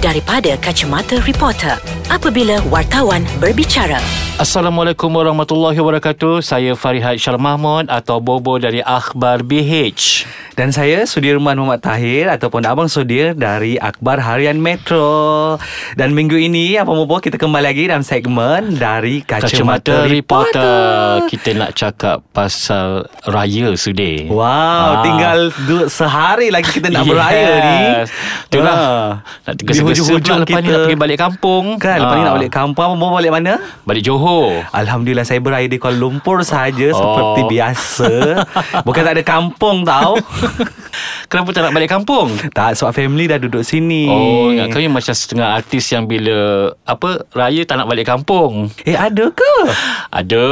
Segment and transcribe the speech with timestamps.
[0.00, 1.76] daripada kacamata reporter
[2.08, 4.00] apabila wartawan berbicara.
[4.40, 6.40] Assalamualaikum warahmatullahi wabarakatuh.
[6.40, 10.24] Saya Farihat Syar Mahmud atau Bobo dari Akhbar BH.
[10.56, 15.56] Dan saya Sudirman Muhammad Tahir ataupun Abang Sudir dari Akhbar Harian Metro.
[15.92, 20.72] Dan minggu ini apa Bobo kita kembali lagi dalam segmen dari Kacamata Kacamata, Reporter.
[21.28, 24.32] Kita nak cakap pasal raya Sudir.
[24.32, 25.04] Wow, Ah.
[25.04, 25.38] tinggal
[25.68, 27.80] du- sehari lagi kita nak beraya ni.
[28.48, 28.72] Itulah.
[28.72, 29.08] Ah.
[29.52, 29.54] Nak
[29.92, 31.64] hujung-hujung lepas ni nak pergi balik kampung.
[31.76, 32.26] Kan, lepas ni Ah.
[32.26, 32.82] nak balik kampung.
[32.82, 33.52] Abang Bobo balik mana?
[33.82, 34.62] Balik Johor.
[34.70, 36.96] Alhamdulillah saya beraya di Kuala Lumpur saja Oh.
[36.96, 38.10] seperti biasa.
[38.86, 40.16] Bukan tak ada kampung tau.
[41.30, 42.28] Kenapa tak nak balik kampung?
[42.50, 44.04] tak sebab family dah duduk sini.
[44.04, 46.38] Oh, ingat ni macam setengah artis yang bila
[46.82, 48.66] apa raya tak nak balik kampung.
[48.82, 49.54] Eh ada ke?
[50.10, 50.48] Ada.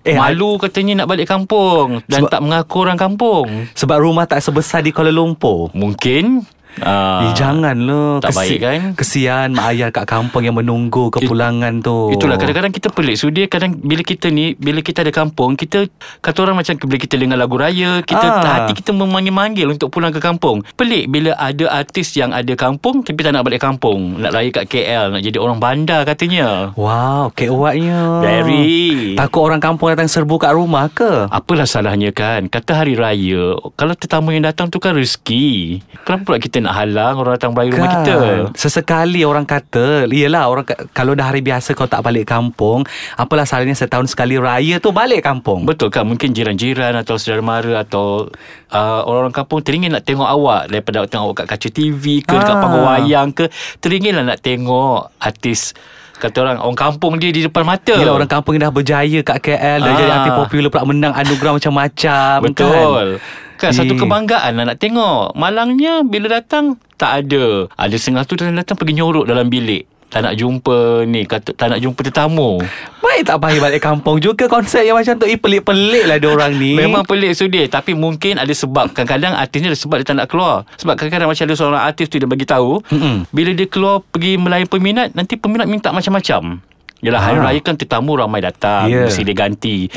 [0.00, 3.46] Eh, Malu katanya nak balik kampung dan Sebab- tak mengaku orang kampung.
[3.72, 5.68] Sebab rumah tak sebesar di Kuala Lumpur.
[5.72, 6.46] Mungkin
[6.78, 8.18] uh, Eh janganlah.
[8.18, 8.80] tak baik kan?
[8.94, 12.10] Kesian mak ayah kat kampung yang menunggu kepulangan tu.
[12.10, 13.16] Itulah kadang-kadang kita pelik.
[13.16, 15.86] So dia kadang Bila kita ni Bila kita ada kampung Kita
[16.18, 18.42] Kata orang macam Bila kita dengar lagu raya Kita Ah.
[18.42, 20.64] hati kita memanggil-manggil Untuk pulang ke kampung.
[20.72, 24.18] Pelik bila ada artis Yang ada kampung Tapi tak nak balik kampung.
[24.18, 26.72] Nak raya kat KL Nak jadi orang bandar katanya.
[26.74, 29.14] Wow kewatnya Very.
[29.14, 31.28] Takut orang kampung datang serbu kat rumah ke?
[31.28, 32.46] Apalah salahnya kan?
[32.46, 35.80] Kata hari raya Kalau tetamu yang datang tu kan rezeki.
[36.02, 38.14] Kenapa pula kita nak halang Orang datang beraya rumah kita.
[38.52, 42.82] Sesekali orang kata Yelah orang ka- Kalau dah hari biasa kau tak balik kampung
[43.14, 45.62] Apalah salahnya setahun sekali raya tu balik kampung?
[45.62, 46.02] Betul kan?
[46.04, 48.28] Mungkin jiran-jiran Atau saudara mara Atau
[48.68, 52.50] uh, Orang-orang kampung Teringin nak tengok awak Daripada tengok awak kat kaca TV ke Dekat
[52.50, 52.60] Ah.
[52.60, 53.46] panggung wayang ke
[53.78, 55.70] Teringin lah nak tengok Artis
[56.16, 57.92] Kata orang Orang kampung dia di depan mata.
[57.92, 59.94] Yelah orang kampung dah berjaya kat KL Dah Ah.
[59.94, 63.20] jadi artis popular pula Menang anugerah macam-macam Betul.
[63.20, 63.98] Kan satu Eh.
[63.98, 65.32] kebanggaan lah nak tengok.
[65.32, 67.68] Malangnya bila datang Tak ada.
[67.72, 69.84] Ada setengah tu datang pergi nyorok dalam bilik.
[70.06, 72.62] Tak nak jumpa ni kata, Tak nak jumpa tetamu.
[73.00, 75.26] Baik tak payah balik kampung juga Konsep yang macam tu.
[75.26, 76.72] Eh pelik-pelik lah dia orang ni.
[76.72, 78.92] Memang pelik sudir Tapi mungkin ada sebab.
[78.92, 80.62] Kadang-kadang artis ni ada sebab dia tak nak keluar.
[80.76, 83.26] Sebab kadang-kadang macam ada seorang artis tu Dia bagi tahu Mm-mm.
[83.28, 86.62] Bila dia keluar Pergi melayan peminat Nanti peminat minta macam-macam.
[86.96, 87.44] Yalah hari Ah.
[87.44, 88.88] raya kan tetamu ramai datang.
[88.88, 89.04] Ya.
[89.04, 89.90] Mesti dia ganti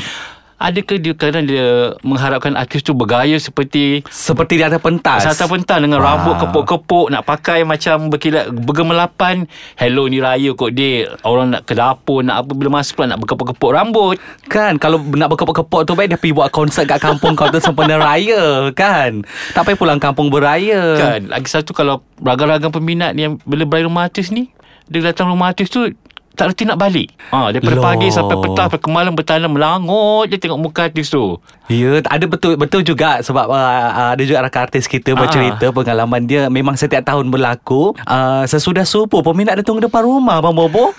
[0.59, 5.24] Adakah dia kadang dia mengharapkan artis tu bergaya seperti Seperti di atas pentas?
[5.24, 6.20] Sata pentang dengan Wah.
[6.20, 9.47] rambut kepuk-kepuk Nak pakai macam berkilat Bergemelapan.
[9.80, 13.24] Hello ni raya kot dek Orang nak ke dapur Nak apa Bila masuk pula nak
[13.24, 14.20] berkepuk-kepuk rambut.
[14.52, 17.96] Kan Kalau nak berkepuk-kepuk tu Baik dia pergi buat konsert kat kampung kau tu Sempena
[17.96, 19.24] raya Kan?
[19.56, 21.00] Tak payah pulang kampung beraya.
[21.00, 24.52] Kan Lagi satu kalau Ragam-ragam peminat Yang bila beraya rumah artis ni
[24.91, 25.88] Dia datang rumah artis tu
[26.39, 27.83] tak reti nak balik ha, Daripada Loh.
[27.83, 31.35] pagi sampai petang Sampai ke malam bertanam Melangut je tengok muka artis tu
[31.69, 36.49] Ya, ada betul betul juga sebab uh, ada juga rakan artis kita bercerita pengalaman dia
[36.49, 37.94] memang setiap tahun berlaku.
[38.09, 40.89] Uh, sesudah subuh peminat dia tunggu depan rumah Abang Bobo.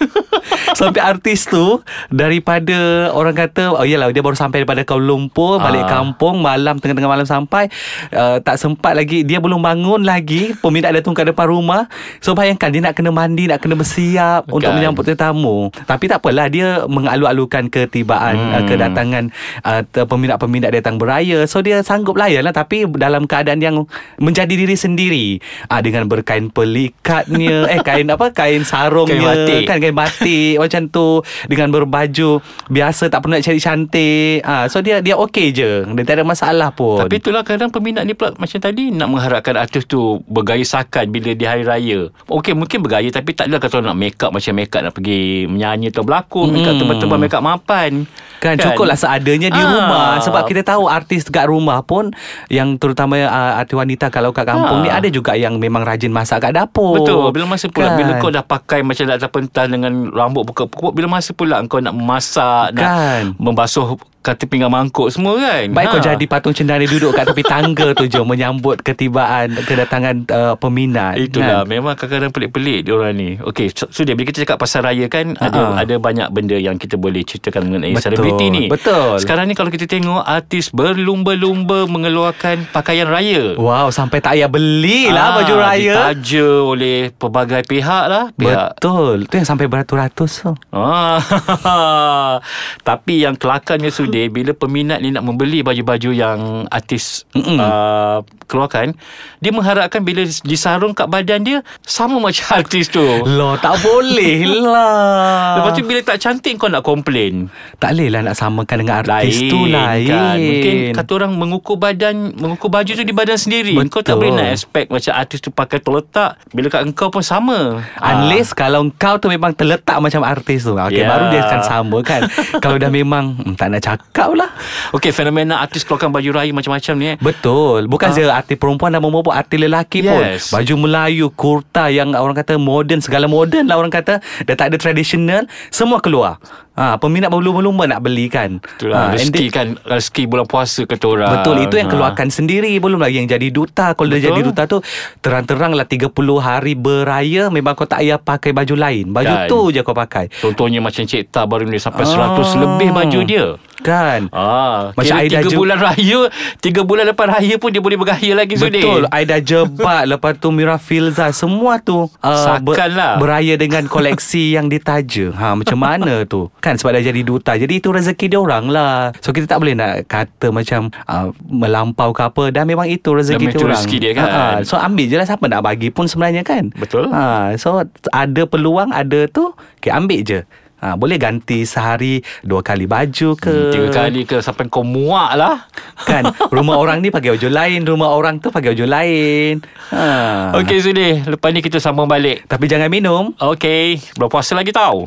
[0.79, 1.83] sampai artis tu
[2.15, 7.11] daripada orang kata oh iyalah dia baru sampai daripada Kuala Lumpur balik kampung malam tengah-tengah
[7.11, 7.67] malam sampai
[8.15, 11.91] uh, tak sempat lagi dia belum bangun lagi peminat dia tunggu depan rumah.
[12.23, 14.55] So bayangkan dia nak kena mandi nak kena bersiap kan.
[14.55, 15.71] untuk menyambut tetamu.
[15.87, 18.55] Tapi tak apalah dia mengalu-alukan ketibaan hmm.
[18.59, 19.25] uh, kedatangan
[19.63, 21.47] uh, peminat-peminat datang beraya.
[21.47, 23.87] So dia sanggup layan lah tapi dalam keadaan yang
[24.19, 25.27] menjadi diri sendiri.
[25.71, 28.35] Uh, dengan berkain pelikatnya, eh kain apa?
[28.35, 29.63] Kain sarungnya, Kain batik.
[29.71, 31.09] kan kain batik macam tu
[31.47, 34.43] dengan berbaju biasa tak pernah cari cantik.
[34.43, 35.87] Uh, so dia dia okey je.
[35.87, 37.07] Dia tak ada masalah pun.
[37.07, 41.37] Tapi itulah kadang peminat ni pula Macam tadi Nak mengharapkan artis tu Bergaya sakan Bila
[41.37, 44.73] di hari raya Okey mungkin bergaya Tapi tak adalah kata nak make up Macam make
[44.73, 45.10] up nak pergi
[45.45, 46.77] Menyanyi atau berlakon Hmm.
[46.77, 48.05] tebal-tebal Make up mapan
[48.41, 49.69] Kan, kan cukuplah seadanya di Ah.
[49.69, 52.09] rumah Sebab kita tahu artis kat rumah pun
[52.49, 54.83] Yang terutama uh, artis wanita Kalau kat kampung Ah.
[54.83, 57.97] ni Ada juga yang memang rajin masak kat dapur Betul Bila masa pula kan.
[57.97, 61.93] Bila kau dah pakai Macam dah pentas Dengan rambut pekuk-pekuk Bila masa pula Kau nak
[61.93, 63.37] memasak Kan.
[63.37, 65.71] Nak membasuh Kata pinggan mangkuk semua kan?
[65.71, 70.55] Baik kau jadi patung cendana duduk kat tepi tangga tu je Menyambut ketibaan Kedatangan uh,
[70.59, 71.71] peminat Itulah kan?
[71.71, 73.31] Memang kadang-kadang pelik-pelik dia orang ni.
[73.39, 75.81] Okey so, so dia Bila kita cakap pasal raya kan Ada Ha-ha.
[75.87, 78.65] ada banyak benda Yang kita boleh ceritakan Mengenai Betul, selebriti ni.
[78.67, 79.17] betul.
[79.23, 83.55] Sekarang ni kalau kita tengok Artis berlumba-lumba Mengeluarkan pakaian raya.
[83.55, 85.95] Wow sampai tak payah Ah, belilah baju raya.
[85.95, 89.29] Ditaja oleh pelbagai pihak lah pihak Betul.
[89.29, 90.53] Tu yang sampai beratus-ratus tu.
[90.73, 91.21] Ah,
[92.89, 98.21] tapi yang kelakarnya sudi Sudir bila peminat ni nak membeli baju-baju yang artis uh,
[98.51, 98.99] keluarkan,
[99.39, 103.01] dia mengharapkan bila disarung kat badan dia sama macam artis tu.
[103.23, 107.47] Loh tak boleh lah Lepas tu bila tak cantik kau nak komplain.
[107.79, 110.37] Tak boleh lah nak samakan dengan artis tu lain kan.
[110.37, 113.79] Mungkin kata orang mengukur badan, mengukur baju tu di badan sendiri.
[113.79, 113.89] Betul.
[113.91, 116.37] Kau tak boleh nak expect macam artis tu pakai terletak.
[116.51, 117.79] Bila kat engkau pun sama.
[118.03, 121.09] Unless kalau kau tu memang terletak macam artis tu Okay Ya.
[121.09, 122.21] baru dia akan sama kan
[122.61, 124.00] Kalau dah memang hmm, Tak nak cakap
[124.37, 124.51] lah.
[124.93, 127.17] Okey, fenomena artis keluarkan baju raya macam-macam ni eh.
[127.21, 127.87] Betul.
[127.87, 130.21] Bukan saja artis perempuan dan maupun artis lelaki pun.
[130.21, 130.53] Yes.
[130.53, 134.23] Baju Melayu Kurta yang orang kata Modern Segala modern lah orang kata.
[134.45, 139.47] Dah tak ada traditional Semua keluar ha, Peminat berlumba-lumba nak beli kan Itulah Ha, rezeki
[139.49, 141.31] kan rezeki bulan puasa kata orang.
[141.33, 141.93] Betul itu yang Ha.
[141.93, 144.23] keluarkan sendiri Belum lagi yang jadi duta Kalau Betul.
[144.23, 144.79] jadi duta tu
[145.19, 149.47] Terang-terang lah 30 hari beraya Memang kau tak payah pakai baju lain Baju Kan.
[149.47, 152.37] tu je kau pakai Contohnya macam Cik Ta baru ni sampai Ah.
[152.37, 153.47] 100 lebih baju dia.
[153.79, 156.21] Kan Ah, Macam macam Aida tiga Ju- bulan raya,
[156.59, 158.53] tiga bulan lepas raya pun dia boleh bergaya lagi.
[158.53, 163.17] Betul Aida Jebat Lepas tu Mira Filza Semua tu uh, Sakan lah.
[163.17, 167.75] Beraya dengan koleksi yang ditaja ha, Macam mana tu Kan sebab dah jadi duta Jadi
[167.77, 172.23] itu rezeki dia orang lah So kita tak boleh nak kata macam uh, Melampau ke
[172.23, 174.25] apa Dan memang itu rezeki dia orang rezeki dia kan.
[174.25, 174.55] Ha, ha.
[174.61, 177.09] So ambil je lah Siapa nak bagi pun sebenarnya kan Betul.
[177.09, 180.41] ha, So ada peluang Ada tu Okay ambil je
[180.81, 185.37] Ha, boleh ganti sehari dua kali baju ke Hmm, Tiga kali ke sampai kau muak
[185.37, 185.69] lah.
[186.09, 189.61] kan rumah orang ni pakai baju lain rumah orang tu pakai baju lain
[189.93, 190.57] ha.
[190.57, 192.49] Okey Sudir, lepas ni kita sambung balik.
[192.49, 195.05] tapi jangan minum Okey, berpuasa lagi tau.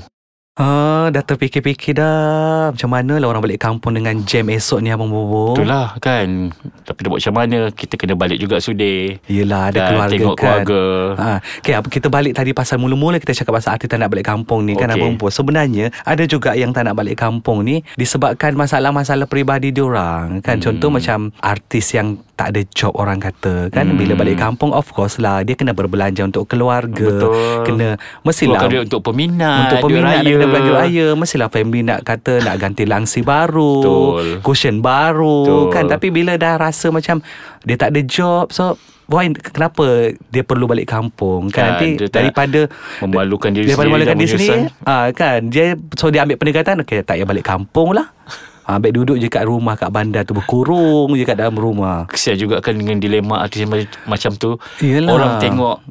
[0.54, 5.10] Ah, dah terfikir-fikir dah Macam mana lah orang balik kampung Dengan jam esok ni Abang
[5.10, 6.54] Bobo Itulah kan.
[6.86, 9.18] Tapi nak buat macam mana, kita kena balik juga Sudir.
[9.26, 10.82] Yelah ada Dan keluarga tengok kan keluarga.
[11.18, 11.30] ha.
[11.58, 14.78] Okay kita balik tadi Pasal mula-mula kita cakap Pasal artis tak nak balik kampung ni
[14.78, 15.02] Kan Okey.
[15.02, 20.38] Abang Bobo Sebenarnya Ada juga yang tak nak balik kampung ni Disebabkan masalah-masalah peribadi diorang
[20.40, 20.70] Kan Hmm.
[20.70, 23.98] contoh macam Artis yang tak ada job orang kata Kan Hmm.
[23.98, 27.66] bila balik kampung Of course lah Dia kena berbelanja untuk keluarga Betul.
[27.66, 27.88] Kena
[28.22, 33.24] Mestilah untuk peminat, Untuk peminat kena belanja raya Mestilah family nak kata Nak ganti langsi
[33.24, 34.26] baru Betul.
[34.44, 35.72] Cushion baru Betul.
[35.72, 37.24] kan Tapi bila dah rasa macam
[37.64, 42.72] Dia tak ada job So Why, kenapa dia perlu balik kampung kan, Kan, nanti daripada
[43.04, 47.04] memalukan diri daripada sendiri memalukan diri sendiri ah, kan dia so dia ambil pendekatan okay,
[47.04, 48.08] tak payah balik kampung lah
[48.68, 52.40] ah, Ambil duduk je kat rumah kat bandar tu berkurung je kat dalam rumah Kesian
[52.40, 53.68] juga kan dengan dilema artis
[54.08, 54.56] macam tu.
[54.80, 55.12] Yelah.
[55.12, 55.84] Orang tengok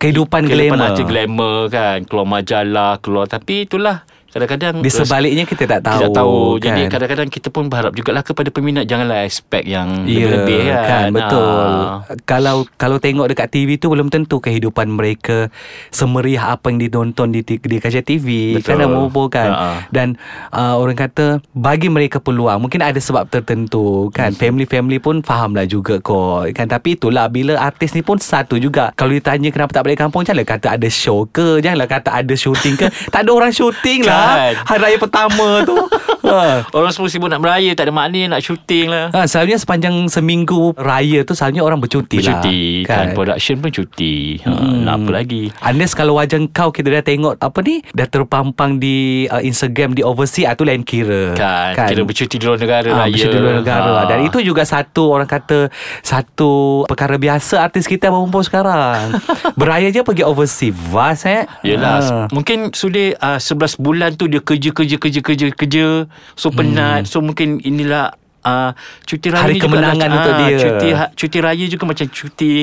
[0.00, 1.98] kehidupan kehidupan glamour artis glamour kan.
[2.08, 3.28] Keluar majalah, keluar.
[3.28, 4.08] Tapi itulah.
[4.30, 6.62] Kadang-kadang di sebaliknya kita tak tahu Kita tahu kan?
[6.62, 11.06] Jadi kadang-kadang kita pun berharap jugalah kepada peminat Janganlah expect yang Ya, lebih-lebih kan, kan
[11.10, 11.66] betul.
[11.66, 11.98] Ah.
[12.24, 15.50] Kalau kalau tengok dekat TV tu belum tentu kehidupan mereka
[15.90, 18.78] semeriah apa yang ditonton di, di kaca TV Betul.
[18.78, 19.50] kan Mobo kan.
[19.50, 19.70] Ha-ha.
[19.90, 20.14] Dan
[20.54, 24.30] uh, orang kata bagi mereka peluang mungkin ada sebab tertentu kan.
[24.30, 26.70] Family-family pun faham lah juga kok kan.
[26.70, 28.94] Tapi itulah bila artis ni pun satu juga.
[28.94, 32.74] Kalau ditanya kenapa tak balik kampung janganlah kata ada show ke, janganlah kata ada shooting
[32.78, 32.86] ke.
[33.14, 34.19] tak ada orang shooting lah.
[34.22, 34.52] Kan.
[34.66, 35.76] Hari raya pertama tu.
[36.22, 36.62] ha.
[36.70, 40.76] Orang semua sibuk nak beraya Tak ada maknanya nak syuting lah Ha, selalunya sepanjang seminggu
[40.76, 42.86] raya tu selalunya orang bercuti, Bercuti lah.
[42.86, 43.06] kan.
[43.12, 44.84] Production pun cuti ha, Hmm.
[44.84, 48.98] Nak apa lagi Unless kalau wajah kau kita dah tengok apa ni dah terpampang di
[49.26, 51.32] uh, Instagram di overseas ah tu lain kira.
[51.34, 54.04] Kan, Kira bercuti di luar negara Ah, raya bercuti di luar negara Ah.
[54.06, 59.16] Dan itu juga satu Orang kata Satu Perkara biasa Artis kita berkumpul sekarang
[59.60, 62.26] Beraya je pergi overseas Vast eh Yelah Ah.
[62.30, 65.84] Mungkin sudah uh, 11 bulan tu Dia kerja kerja kerja kerja kerja
[66.34, 68.14] So penat So mungkin inilah
[68.44, 68.72] uh,
[69.04, 69.48] Cuti raya Hmm.
[69.50, 70.58] Hari juga kemenangan lah, untuk ah, dia.
[70.58, 72.54] Cuti, ha- cuti raya juga macam cuti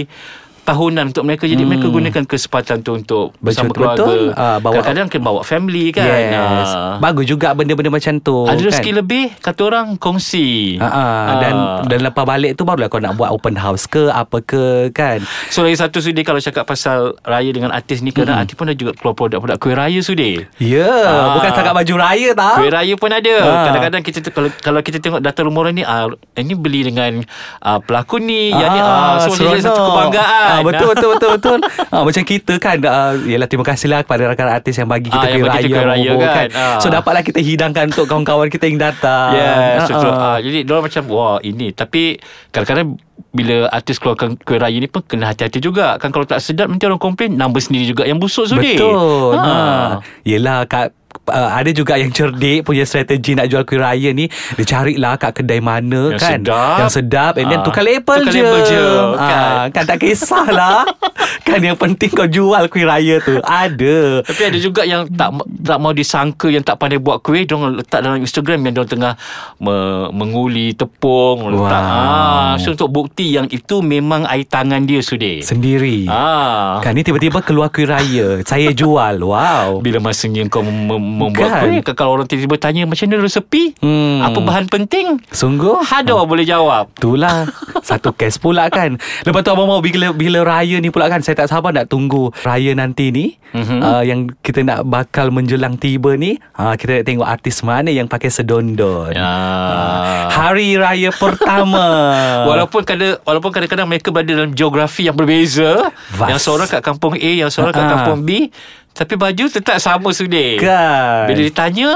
[0.67, 3.69] tahunan untuk mereka jadi mereka gunakan kesempatan tu untuk bersama Hmm.
[3.69, 4.23] Betul, keluarga betul.
[4.33, 6.35] Ah, bawa- kadang-kadang kena bawa family kan Yes
[6.69, 6.95] Ah.
[6.99, 8.65] Bagus juga benda-benda macam tu ada kan?
[8.65, 11.05] rezeki lebih kata orang kongsi Ha, ha.
[11.37, 11.53] dan
[11.85, 15.23] dan lepas balik tu barulah kau nak buat open house ke apa ke kan.
[15.47, 18.75] So lagi satu sudi kalau cakap pasal raya dengan artis ni kerana artis pun dah
[18.75, 20.41] juga keluar produk-produk kuih raya sudi.
[20.57, 21.33] Ya, yeah, Ah.
[21.33, 22.55] bukan setakat baju raya tau.
[22.57, 23.35] Kuih raya pun ada.
[23.37, 23.63] Ah.
[23.67, 27.21] Kadang-kadang kita tu, kalau kalau kita tengok data rumah orang ni ah ini beli dengan
[27.59, 30.56] ah, pelakon ni, yang ni ah so jadi satu kebanggaan.
[30.57, 31.57] Ah, betul betul betul betul.
[31.93, 35.39] ah, macam kita kan uh, yalah terima kasihlah kepada rakan artis yang bagi kita yang
[35.39, 36.47] kuih raya, kuih raya Bobo, kan.
[36.51, 36.79] Ah.
[36.81, 39.31] So dapatlah kita hidangkan untuk kawan-kawan kita yang datang.
[39.33, 40.11] Yes, Ah, betul.
[40.11, 40.23] ah.
[40.27, 42.17] Ah, jadi dia macam wah ini tapi
[42.49, 42.97] kadang-kadang
[43.27, 46.01] bila artis keluarkan kuih raya ni pun kena hati-hati juga.
[46.01, 48.73] Kan kalau tak sedap nanti orang komplain number sendiri juga yang busuk sudi.
[48.73, 49.37] Betul.
[49.37, 49.45] Ha.
[49.45, 49.55] Ha.
[50.25, 50.89] Yelah kat
[51.27, 55.31] uh, ada juga yang cerdik punya strategi nak jual kuih raya ni dia carilah kat
[55.35, 56.77] kedai mana Yang kan sedap.
[56.77, 59.65] yang sedap and then Ah, tukar label tukar je, label je, Ah, kan.
[59.71, 60.83] kan tak kisahlah
[61.47, 65.29] kan yang penting kau jual kuih raya tu ada Tapi ada juga yang tak
[65.59, 69.13] tak mau disangka yang tak pandai buat kuih Diorang letak dalam Instagram yang diorang tengah
[69.57, 69.75] me,
[70.09, 71.79] menguli tepung letak.
[71.79, 71.95] Wow.
[71.97, 75.39] Ah, so untuk bukti yang itu memang air tangan dia sudah.
[75.39, 76.79] sendiri Ah.
[76.79, 81.49] kan ni tiba-tiba keluar kuih raya saya jual wow Bila masanya kau mem- mem- membuat
[81.51, 81.61] Kan.
[81.63, 84.21] kuih Kalau orang tiba-tiba tanya Macam mana resepi Hmm.
[84.21, 87.49] Apa bahan penting sungguh Hada boleh jawab Itulah
[87.87, 91.33] Satu kes pula kan Lepas tu abang mau bila, bila raya ni pula kan Saya
[91.35, 93.79] tak sabar nak tunggu Raya nanti ni Mhm.
[93.79, 98.05] uh, Yang kita nak bakal menjelang tiba ni uh, Kita nak tengok artis mana yang
[98.05, 99.33] pakai sedondon Ya.
[100.29, 101.85] Hari Raya pertama
[102.49, 106.27] Walaupun kadang walaupun kadang-kadang mereka berada dalam geografi yang berbeza, Vast.
[106.27, 107.93] yang seorang kat kampung A, yang seorang kat Ha-ha.
[107.95, 108.51] kampung B,
[108.97, 110.57] tapi baju tetap sama sudah.
[110.57, 111.29] Kan.
[111.29, 111.89] Bila ditanya,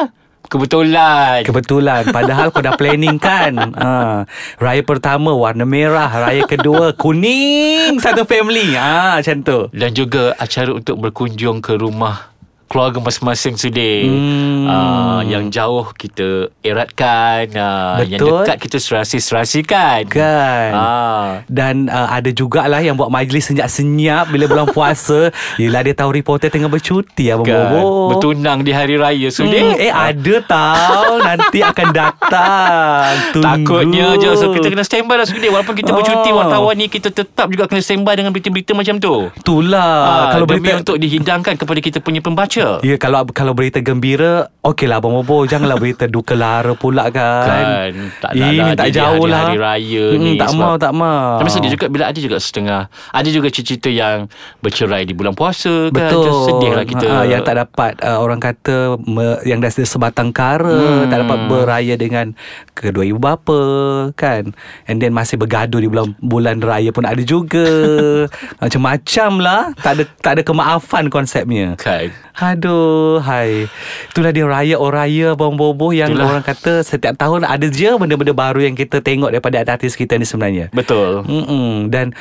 [0.46, 1.41] kebetulan.
[1.41, 2.01] Kebetulan.
[2.13, 3.58] Padahal kau dah planning kan?
[3.74, 4.24] Ha.
[4.62, 6.13] Raya pertama warna merah.
[6.13, 7.98] Raya kedua kuning.
[7.98, 8.77] Satu family.
[8.77, 9.60] Ha, Macam tu.
[9.74, 12.30] Dan juga acara untuk berkunjung ke rumah
[12.71, 13.95] keluarga masing-masing sudah.
[14.01, 14.63] Hmm.
[14.63, 18.47] Ah, yang jauh kita eratkan, yang Betul.
[18.47, 20.07] dekat kita serasi-serasikan.
[20.07, 21.27] Kan Ah.
[21.45, 25.29] Dan uh, ada jugalah yang buat majlis senyap-senyap bila bulan puasa.
[25.57, 27.75] Yelah dia tahu reporter tengah bercuti Abang Kan?
[27.75, 28.15] Bobo.
[28.15, 29.51] Bertunang di hari raya sudah.
[29.51, 33.11] Hmm, eh ada tahu nanti akan datang.
[33.31, 33.43] Tunggu.
[33.43, 36.37] Takutnya je So kita kena standby lah Sudir Walaupun kita bercuti Oh.
[36.37, 40.77] Wartawan ni Kita tetap juga kena standby Dengan berita-berita macam tu Itulah Ah, kalau berita
[40.77, 42.60] untuk dihidangkan kepada kita punya pembaca.
[42.81, 47.45] Ya kalau kalau berita gembira Okeylah Abang Bobo Janganlah berita duka lara pula kan.
[47.45, 49.45] Kan Tak nak Ini lah tak jauh lah.
[49.47, 51.37] hari-hari raya Mm, ni Tak mau tak mau.
[51.37, 52.81] Tapi sedih juga Bila ada juga setengah.
[53.09, 55.97] Ada juga cerita yang Bercerai di bulan puasa kan?
[55.97, 56.23] Betul.
[56.23, 57.07] Just Sedih lah kita.
[57.07, 61.07] Ha, Yang tak dapat uh, Orang kata me, Yang dah sebatang kara Hmm.
[61.07, 62.37] Tak dapat beraya dengan
[62.71, 63.61] Kedua ibu bapa
[64.13, 64.53] Kan?
[64.85, 67.65] And then masih bergaduh Di bulan bulan raya pun ada juga.
[68.61, 69.61] Macam-macam lah.
[69.75, 71.73] Tak ada tak ada kemaafan konsepnya.
[71.77, 72.11] Kan
[72.51, 73.72] Aduh Hai
[74.12, 76.27] Itulah dia raya Oh raya Abang Bobo Yang Itulah.
[76.27, 80.27] orang kata Setiap tahun ada je Benda-benda baru yang kita tengok Daripada artis kita ni
[80.27, 81.88] sebenarnya Betul Mm-mm.
[81.88, 82.12] Dan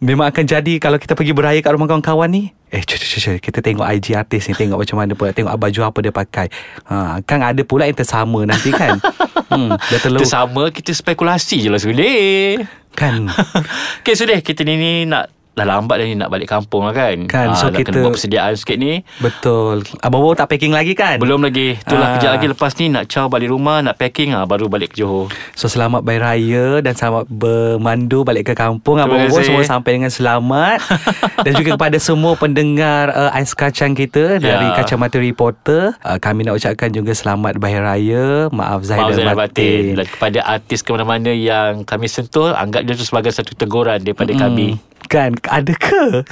[0.00, 3.36] memang akan jadi kalau kita pergi beraya kat rumah kawan-kawan ni, eh cuy, cuy, cuy,
[3.40, 6.46] kita tengok IG artis ni tengok macam mana pula tengok baju apa dia pakai.
[6.84, 9.00] Ha, kan ada pula yang tersama nanti kan.
[9.52, 13.30] hmm, dah terlalu Kita sama Kita spekulasi je lah Sudir kan.
[14.02, 17.16] Okay Sudir Kita ni, ni nak Dah lambat dah ni Nak balik kampung lah kan
[17.24, 19.88] Kan, Ah, so kita- kena buat persediaan sikit ni Betul.
[19.98, 21.16] Abang Bobo tak packing lagi kan?
[21.16, 22.14] Belum lagi Itulah Ah.
[22.14, 25.32] kejap lagi lepas ni Nak caw balik rumah Nak packing ah Baru balik ke Johor
[25.56, 29.00] So selamat Bayi Raya dan selamat bermandu balik ke kampung.
[29.00, 29.48] Abang kasih.
[29.48, 30.78] semua sampai dengan selamat.
[31.46, 34.76] dan juga kepada semua pendengar uh, Ais Kacang kita dari Ya.
[34.76, 35.96] Kacamata Reporter.
[35.98, 38.26] Uh, kami nak ucapkan juga selamat Bayi Raya.
[38.50, 39.34] Maaf Zahid dan Batin.
[39.34, 43.96] Batin Dan kepada artis ke mana-mana Yang kami sentuh Anggap dia tu sebagai Satu teguran
[43.98, 46.26] Daripada kami Kan ada ke?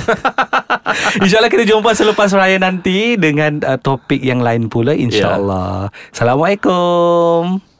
[1.22, 5.90] InsyaAllah kita jumpa selepas raya nanti dengan uh, topik yang lain pula insyaAllah.
[6.10, 7.73] Assalamualaikum.